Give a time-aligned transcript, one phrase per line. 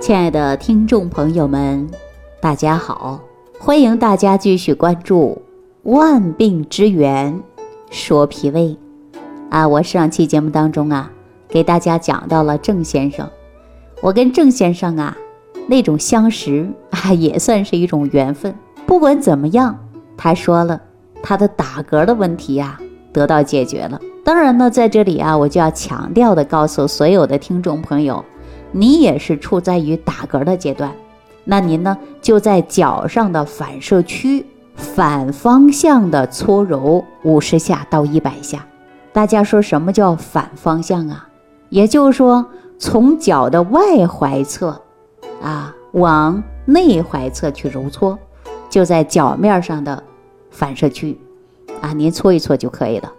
[0.00, 1.86] 亲爱的听众朋友们，
[2.40, 3.20] 大家好！
[3.58, 5.42] 欢迎大家继续关注
[5.90, 7.42] 《万病之源
[7.90, 8.76] 说脾胃》
[9.50, 9.66] 啊！
[9.66, 11.10] 我上期节目当中啊，
[11.48, 13.28] 给大家讲到了郑先生，
[14.00, 15.16] 我跟郑先生啊
[15.66, 18.54] 那种相识啊， 也算是一种缘分。
[18.86, 19.76] 不管怎么样，
[20.16, 20.80] 他说了
[21.20, 22.78] 他的打嗝的问题呀
[23.12, 24.00] 得到解决了。
[24.24, 28.24] 当然呢，在这里啊，我就要强调的告诉所有的听众朋友。
[28.72, 30.92] 你也是处在于打嗝的阶段，
[31.44, 34.44] 那您呢就在脚上的反射区
[34.74, 38.66] 反方向的搓揉五十下到一百下。
[39.12, 41.28] 大家说什么叫反方向啊？
[41.70, 42.46] 也就是说
[42.78, 44.80] 从脚的外踝侧
[45.42, 48.18] 啊往内踝侧去揉搓，
[48.68, 50.02] 就在脚面上的
[50.50, 51.18] 反射区
[51.80, 53.12] 啊，您搓一搓就可以了。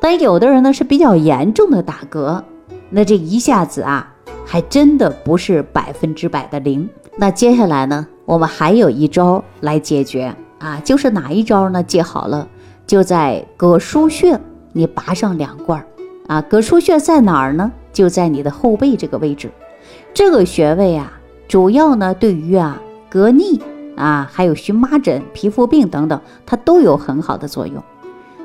[0.00, 2.42] 但有的人呢是比较严重的打嗝，
[2.90, 4.11] 那这一下子啊。
[4.52, 6.86] 还真的不是百分之百的灵。
[7.16, 11.82] 那接下来呢，我们还有一招来解决啊，就是哪一招呢？
[11.82, 12.46] 记好了，
[12.86, 14.38] 就在膈腧穴，
[14.74, 15.86] 你拔上两罐儿
[16.26, 16.44] 啊。
[16.50, 17.72] 膈腧穴在哪儿呢？
[17.94, 19.50] 就在你的后背这个位置。
[20.12, 21.10] 这个穴位啊，
[21.48, 22.78] 主要呢对于啊
[23.10, 23.58] 膈逆
[23.96, 27.82] 啊，还有荨麻疹、皮肤病等等，它都有很好的作用。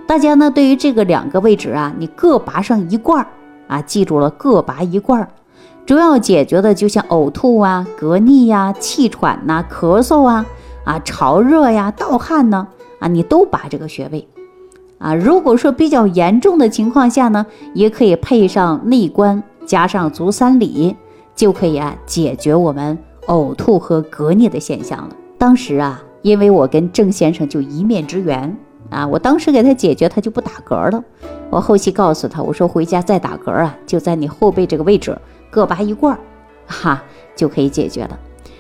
[0.08, 3.28] 大家呢对于这个两个位置啊，你各拔上一罐儿
[3.68, 5.28] 啊，记住了，各拔一罐儿。
[5.88, 10.46] 主要解决的就像呕吐啊、嗝逆呀、气喘呐、咳嗽啊、
[10.84, 12.68] 啊潮热呀、盗汗呢
[13.00, 14.28] 啊，你都拔这个穴位
[14.98, 15.16] 啊。
[15.16, 20.94] 如果说比较严重的情况下呢，也可以配上内关，加上足三里，
[21.34, 25.16] 就可以啊解决我们呕吐和嗝逆的现象了。
[25.38, 28.54] 当时啊，因为我跟郑先生就一面之缘
[28.90, 31.02] 啊，我当时给他解决，他就不打嗝了。
[31.50, 35.18] 我后期告诉他，我说回家再打嗝啊，就在你后背这个位置。
[35.50, 36.20] 各拔一罐儿，
[36.68, 37.04] 哈
[37.36, 38.20] 就可以解决了。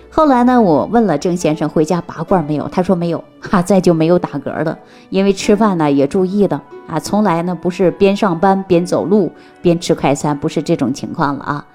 [0.09, 4.75] 后来呢，我问了郑先生回家拔罐没有，他说没有，哈再就没有打嗝的。
[5.09, 9.31] 因为吃饭呢也注意的啊，从来呢不是边上班边走路
[9.61, 11.65] 边吃快餐，不是这种情况了啊。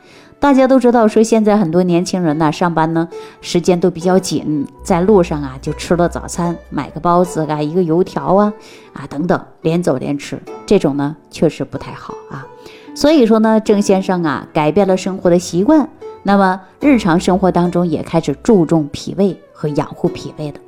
[0.40, 3.08] 大家都知道，说现在很多年轻人呢上班呢
[3.40, 8.52] 时间都比较紧，在路上啊就吃了早餐，买个包子啊，一个油条啊
[8.92, 12.44] 啊等等，连走连吃，这种呢确实不太好啊。
[12.94, 15.88] 所以说呢，郑先生啊，改变了生活的习惯，
[16.22, 20.60] 那么日常生活当中也开始注重脾胃和养护脾胃的。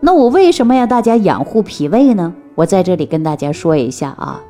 [0.00, 2.34] 那我为什么要大家养护脾胃呢？
[2.54, 4.42] 我在这里跟大家说一下啊，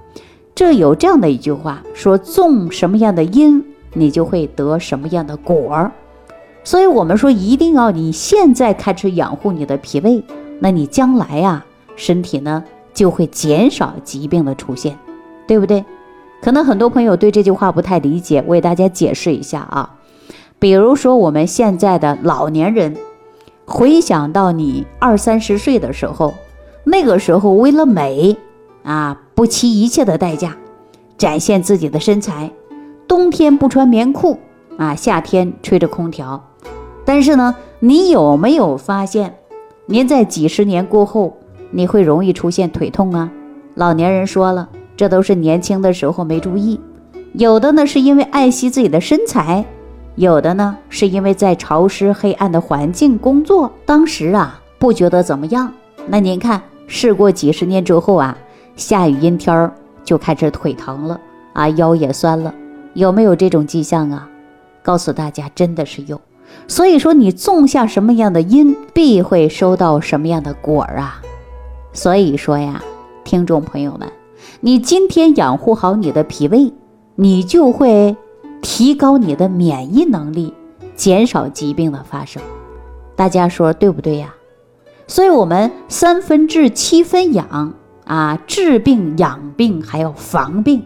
[0.54, 5.92] 这有这样的一句话说：种什么样的因，你就会得什么样的果儿。
[6.64, 10.22] 所以我们说，一定要你现在开始养护你的脾胃，
[10.58, 11.64] 那你将来呀，
[11.94, 14.98] 身体呢就会减少疾病的出现，
[15.46, 15.84] 对不对？
[16.46, 19.96] 可能很多朋友对这句话不太理解，我给大家解释一下啊。
[20.60, 22.96] 比如说我们现在的老年人，
[23.64, 26.34] 回想到你二三十岁的时候，
[26.84, 28.36] 那个时候为了美
[28.84, 30.56] 啊，不惜一切的代价
[31.18, 32.52] 展现自己的身材，
[33.08, 34.38] 冬天不穿棉裤
[34.78, 36.40] 啊，夏天吹着空调。
[37.04, 39.34] 但是呢，你有没有发现，
[39.86, 41.36] 您在几十年过后，
[41.72, 43.32] 你会容易出现腿痛啊？
[43.74, 44.68] 老年人说了。
[44.96, 46.80] 这都是年轻的时候没注意，
[47.34, 49.64] 有的呢是因为爱惜自己的身材，
[50.14, 55.70] 有的呢是因为在潮湿黑暗的环境工作，当时啊不觉得怎么样。
[56.06, 58.36] 那您看，事过几十年之后啊，
[58.74, 61.20] 下雨阴天儿就开始腿疼了
[61.52, 62.54] 啊，腰也酸了，
[62.94, 64.28] 有没有这种迹象啊？
[64.82, 66.18] 告诉大家，真的是有。
[66.68, 71.20] 所以说，你种下什么样的因，必会收到什么样的果啊。
[71.92, 72.82] 所以说呀，
[73.24, 74.08] 听众朋友们。
[74.60, 76.72] 你今天养护好你的脾胃，
[77.14, 78.16] 你就会
[78.62, 80.52] 提高你的免疫能力，
[80.94, 82.42] 减少疾病的发生。
[83.14, 84.34] 大家说对不对呀？
[85.06, 87.74] 所以，我们三分治七分养
[88.04, 90.82] 啊，治病养病还要防病，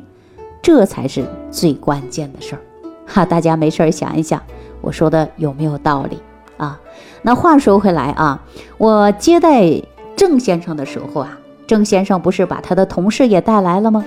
[0.60, 2.60] 这才是最关键的事儿。
[3.06, 4.42] 哈，大家没事儿想一想，
[4.82, 6.18] 我说的有没有道理
[6.58, 6.78] 啊？
[7.22, 8.44] 那话说回来啊，
[8.76, 9.82] 我接待
[10.14, 11.39] 郑先生的时候啊。
[11.70, 14.04] 郑先生不是把他的同事也带来了吗？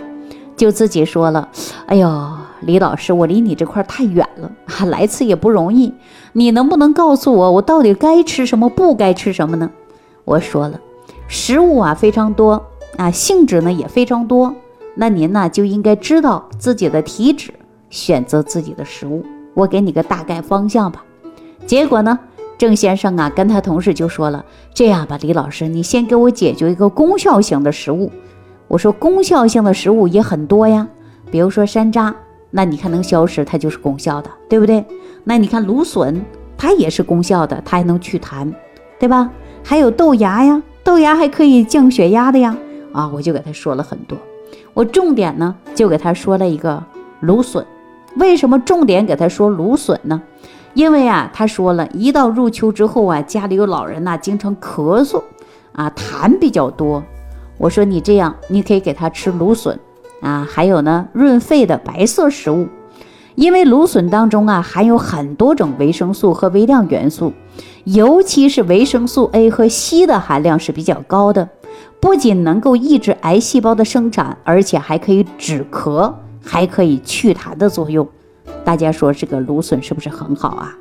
[0.57, 1.48] 就自己说了
[1.88, 2.30] ：“哎呦，
[2.60, 5.94] 李老师，我离你这块太远了啊，来次也不容易。
[6.33, 9.71] 你能不能告诉我，我到底该吃什么，不该吃什么呢？”
[10.25, 10.77] 我说了，
[11.30, 12.62] 食物啊非常多
[12.98, 14.54] 啊，性质呢也非常多。
[14.95, 17.54] 那您呢就应该知道自己的体质，
[17.89, 19.25] 选择自己的食物。
[19.54, 21.01] 我给你个大概方向吧。
[21.65, 22.19] 结果呢？
[22.57, 28.11] 郑先生啊，跟他同事就说了：“这样吧，李老师，你先给我解决一个功效型的食物。”
[28.67, 30.88] 我说：“功效性的食物也很多呀，
[31.29, 32.13] 比如说山楂，
[32.51, 34.83] 那你看能消食，它就是功效的，对不对？
[35.23, 36.23] 那你看芦笋，
[36.57, 38.51] 它也是功效的，它还能祛痰，
[39.00, 39.29] 对吧？
[39.63, 42.55] 还有豆芽呀，豆芽还可以降血压的呀。
[42.94, 44.17] 啊，我就给他说了很多，
[44.73, 46.81] 我重点呢就给他说了一个
[47.19, 47.65] 芦笋。
[48.17, 50.21] 为什么重点给他说芦笋呢？
[50.73, 55.21] 因为啊，他说了一到入秋之后啊，家里有老人呐，经常咳嗽
[55.71, 57.03] 啊，痰比较多。
[57.57, 59.79] 我说你这样，你可以给他吃芦笋
[60.21, 62.67] 啊，还有呢润肺的白色食物。
[63.35, 67.33] 因为芦笋当中啊含有很多种维生素和微量元素，
[67.83, 71.49] 尤其是维生素 A 和硒的含量是比较高的，
[71.99, 78.07] 不仅能够抑制癌细胞的生长，而且还可以止咳，还可以祛痰的作用。
[78.63, 80.75] 大家说这个芦笋是不是很好啊？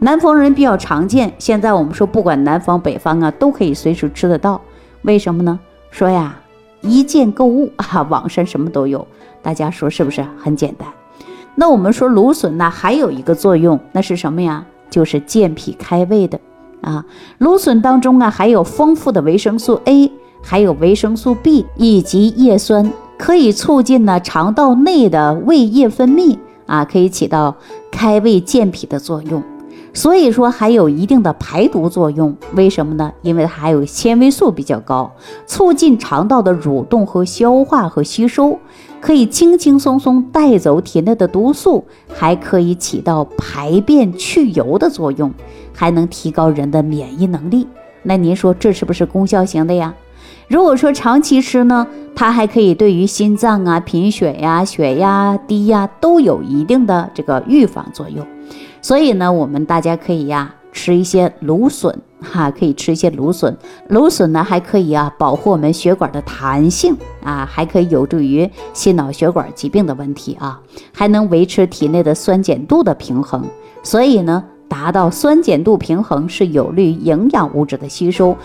[0.00, 4.60] 南方人比较常见，现在我们说不管南方北方啊都可以随时吃得到。
[5.02, 5.58] 为什么呢？
[5.90, 6.36] 说呀，
[6.80, 9.06] 一键购物啊， 网上什么都有。
[9.42, 10.88] 大家说是不是很简单？
[11.54, 14.64] 那我们说芦笋呢，还有一个作用，那是什么呀？
[14.90, 16.38] 就是健脾开胃的
[16.80, 17.04] 啊。
[17.38, 20.10] 芦笋当中啊，含有丰富的维生素 A，
[20.42, 27.56] 还有维生素 B 以及叶酸，可以促进呢肠道内的胃液分泌啊，可以起到
[27.90, 29.42] 开胃健脾的作用。
[29.96, 33.12] 所以说还有一定的排毒作用，为什么呢？
[33.22, 35.12] 因为它还有纤维素比较高，
[35.46, 38.58] 促进肠道的蠕动和消化和吸收，
[39.00, 45.32] 可以轻轻松松带走体内的毒素，还可以起到排便去油的作用，
[45.72, 47.68] 还能提高人的免疫能力。
[48.02, 49.94] 那您说这是不是功效型的呀？
[50.48, 58.26] 如果说长期吃呢，它还可以对于心脏啊、贫血呀、血压低呀都有一定的这个预防作用。
[58.82, 63.56] 所以呢，我们大家可以呀吃一些芦笋，哈，可以吃一些芦笋。
[63.88, 70.60] 芦笋呢还可以啊保护我们血管的弹性啊，还可以有助于心脑血管疾病的问题啊，
[70.92, 73.42] 还能维持体内的酸碱度的平衡。
[73.82, 78.36] 所以呢，达到酸碱度平衡是有利于营养物质的吸收。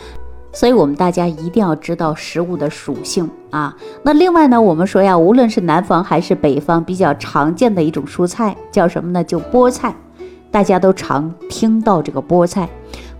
[0.51, 3.75] 所以我们大家一定要知道食物的属性啊。
[4.03, 9.23] 那另外呢，我们说呀，无论是南方还是北方，比较常见的一种蔬菜叫什么呢？
[9.23, 9.95] 就菠菜。
[10.51, 12.67] 大家都常听到这个菠菜，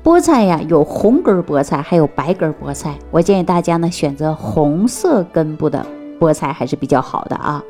[0.04, 2.98] 菠菜呀有红根菠菜，还有白根菠菜。
[3.12, 5.86] 我建议大家呢选择红色根部的
[6.20, 7.64] 菠菜还是比较好的啊。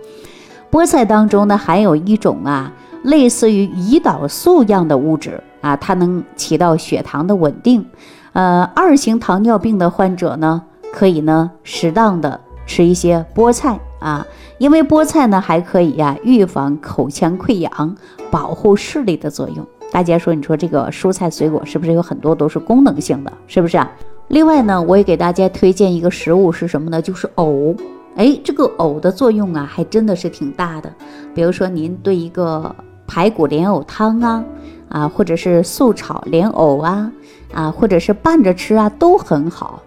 [0.71, 2.71] 菠菜当中呢含有一种啊
[3.03, 7.85] 类似于胰岛素样的物质啊，它能起到血糖的稳定。
[8.33, 10.61] 呃，二型糖尿病的患者呢
[10.93, 14.25] 可以呢适当的吃一些菠菜啊。
[14.57, 17.95] 因为菠菜呢还可以呀预防口腔溃疡，
[18.29, 19.65] 保护视力的作用。
[19.91, 23.31] 大家说，你说这个蔬菜水果是不是有很多都是功能性的？
[23.47, 23.89] 是不是啊？
[24.27, 27.01] 另外呢，我也给大家推荐一个食物是什么呢？
[27.01, 27.75] 就是藕。
[28.15, 30.91] 哎，这个藕的作用啊，还真的是挺大的。
[31.33, 32.75] 比如说您对一个
[33.07, 34.43] 排骨莲藕汤啊，
[34.89, 37.09] 啊，或者是素炒莲藕啊，
[37.53, 39.81] 啊，或者是拌着吃啊，都很好。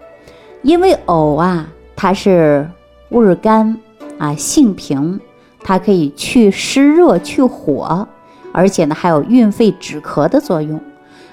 [0.61, 2.69] 因为藕啊，它是
[3.09, 3.77] 味甘。
[4.19, 5.19] 啊，性平，
[5.63, 8.07] 它可以去湿热、去火，
[8.53, 10.79] 而且呢还有润肺止咳的作用。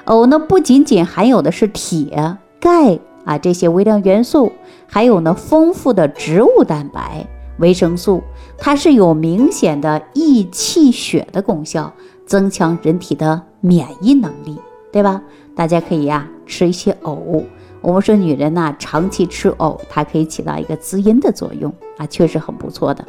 [0.06, 4.50] 藕呢不仅仅含有的是铁、钙啊这些微量元素，
[4.88, 7.28] 还有呢丰富的植物蛋白、
[7.58, 8.22] 维生素，
[8.58, 11.92] 它是有明显的益气血的功效，
[12.26, 14.58] 增强人体的免疫能力，
[14.92, 15.22] 对吧？
[15.54, 17.44] 大家可以呀吃一些藕。
[17.82, 23.04] 我们说女人呐，长期吃藕，它可以起到一个滋阴的作用啊，确实很不错的。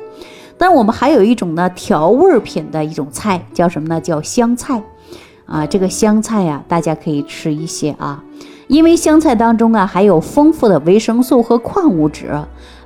[0.58, 4.00] 但我们还有一种呢，调味品的一种菜，叫什么呢？
[4.00, 4.82] 叫香菜
[5.46, 5.66] 啊。
[5.66, 8.24] 这个香菜呀，大家可以吃一些啊，
[8.68, 12.32] 因为香菜当中啊含有丰富的维生素和矿物质。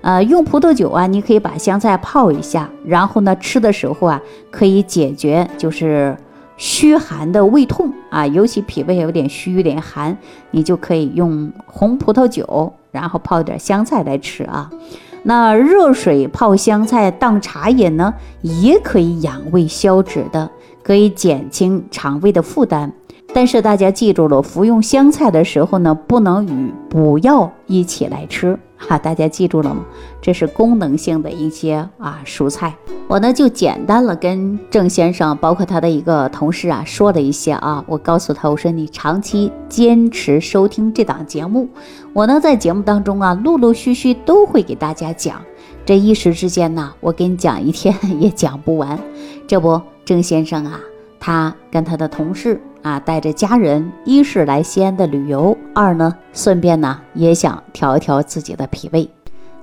[0.01, 6.17] 呃，用葡萄酒啊，你可以把香菜泡一下，然后呢吃的时候啊，可以解决就是。
[6.57, 10.17] 虚寒的胃痛啊，尤其脾胃有点虚、有点寒，
[10.51, 14.69] 你就可以用红葡萄酒，然后泡点香菜来吃啊。
[15.23, 20.49] 那热水泡香菜当茶饮呢，也可以养胃消脂的，
[20.83, 22.93] 可以减轻肠胃的负担。
[23.35, 28.97] 但是大家记住了，服用香菜的时候呢，不能与补药一起来吃哈。
[28.97, 29.83] 大家记住了吗？
[30.21, 32.73] 这是功能性的一些啊蔬菜。
[33.09, 37.83] 我呢就简单了跟郑先生，包括他的一个同事啊说了一些啊。
[37.87, 41.67] 我告诉他，我说你长期坚持收听这档节目，
[42.13, 45.41] 我呢在节目当中啊陆陆续续都会给大家讲。
[45.85, 48.97] 这一时之间呢，我给你讲一天也讲不完。
[49.45, 50.79] 这不，郑先生啊，
[51.25, 52.61] 他跟他的同事。
[52.83, 59.09] 啊，带着家人，一是来西安的旅游，二呢，顺便呢也想调一调自己的脾胃。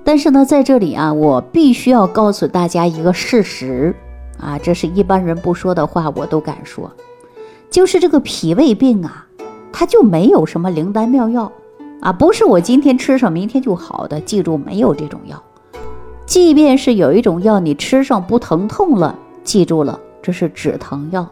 [0.02, 3.94] 但是呢，在这里啊，我必须要告诉大家一个事实
[4.40, 6.90] 啊，这是一般人不说的话，我都敢说，
[7.70, 9.24] 就是这个脾胃病啊，
[9.72, 11.52] 它就没有什么灵丹妙药
[12.00, 14.20] 啊，不是我今天吃上明天就好的。
[14.20, 15.40] 记住，没有这种药。
[16.26, 21.28] 即便是有一种药，你吃上不疼痛了，记住了，这是止疼药，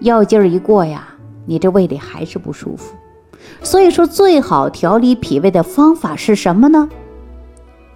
[0.00, 1.08] 药劲儿一过呀，
[1.46, 2.94] 你这胃里还是不舒服。
[3.62, 6.88] 所以说，最好调理脾胃的方法是什么呢？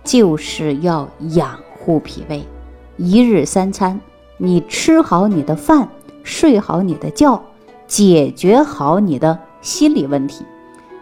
[0.04, 2.45] 就是要养护脾胃，
[2.97, 4.00] 一日三餐，
[4.38, 5.88] 你吃好你的饭，
[6.23, 7.42] 睡好你的觉，
[7.87, 10.45] 解决好你的心理问题。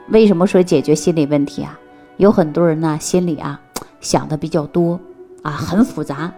[0.09, 1.79] 为什么说解决心理问题啊？
[2.17, 3.61] 有很多人呢，心里啊
[4.01, 5.01] 想的比较多
[5.43, 6.33] 啊，很复杂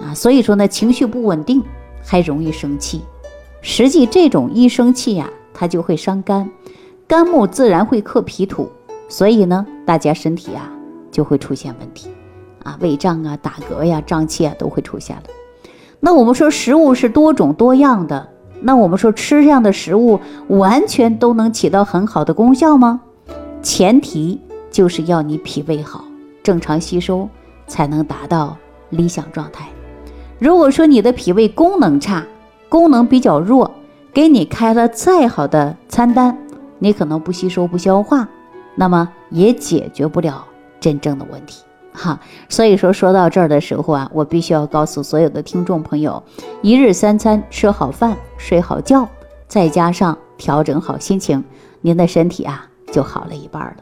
[0.00, 1.62] 啊，所以说呢，情绪不稳定，
[2.02, 3.02] 还容易生气。
[3.68, 6.48] 实际这种一生气呀，它就会伤肝。
[7.08, 8.70] 肝木自然会克脾土，
[9.08, 10.70] 所以呢，大家身体啊
[11.10, 12.08] 就会出现问题，
[12.62, 15.22] 啊，胃胀啊、打嗝呀、胀气啊都会出现了。
[15.98, 18.28] 那我们说食物是多种多样的，
[18.60, 23.00] 那我们说吃这样的食物完全都能起到很好的功效吗？
[23.62, 26.04] 前提就是要你脾胃好，
[26.40, 27.28] 正常吸收，
[27.66, 28.56] 才能达到
[28.90, 29.66] 理想状态。
[30.38, 32.24] 如果说你的脾胃功能差，
[32.68, 33.70] 功能比较弱，
[34.12, 36.36] 给你开了再好的餐单。
[36.78, 38.28] 你可能不吸收不消化，
[38.74, 40.44] 那么也解决不了
[40.78, 42.20] 真正的问题哈。
[42.50, 46.22] 所以说说到这儿的时候啊，我必须要告诉所有的听众朋友：
[46.60, 49.08] 一日三餐吃好饭，睡好觉，
[49.48, 51.42] 再加上调整好心情，
[51.80, 53.76] 您的身体啊就好了一半了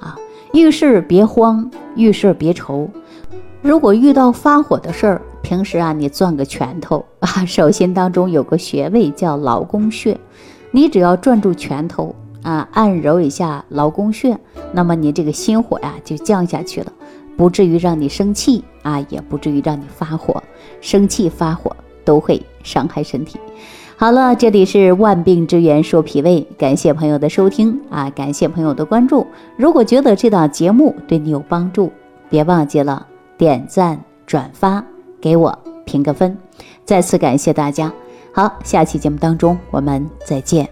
[0.00, 0.16] 啊。
[0.52, 2.90] 遇事别慌，遇事别愁。
[3.60, 10.18] 如果遇到发火的事儿，平时啊你攥个拳头啊， 手心当中有个穴位叫劳宫穴，
[10.70, 12.14] 你只要攥住拳头。
[12.44, 14.36] 啊，按揉一下劳宫穴，
[14.72, 16.92] 那么你这个心火呀就降下去了，
[17.36, 20.42] 不至于让你生气啊，也不至于让你发火，
[20.80, 21.70] 生气发火
[22.04, 23.38] 都会伤害身体。
[23.96, 29.24] 好了，这里是万病之源说脾胃，感谢朋友的收听啊，感谢朋友的关注。
[29.56, 31.92] 如果觉得这档节目对你有帮助，
[32.28, 33.06] 别忘记了
[33.38, 34.84] 点赞转发，
[35.22, 36.36] 给我评个分。
[36.84, 37.90] 再次感谢大家，
[38.34, 40.68] 好，下期节目当中我们再见。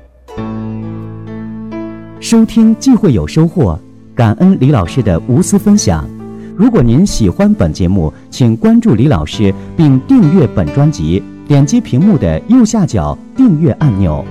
[2.18, 3.78] 收听既会有收获，
[4.14, 6.06] 感恩李老师的无私分享。
[6.54, 14.22] 如果您喜欢本节目，请关注李老师并订阅本专辑，点击屏幕的右下角订阅按钮。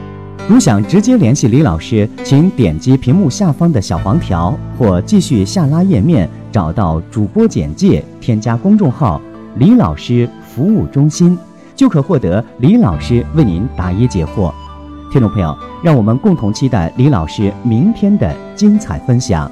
[0.47, 9.19] 如想直接联系李老师，请点击屏幕下方的小黄条，或继续下拉页面找到主播简介，添加公众号
[9.59, 11.37] “李老师服务中心”，
[11.75, 14.53] 就可获得李老师为您答疑解惑。
[15.11, 19.51] 听众朋友，让我们共同期待李老师明天的精彩分享。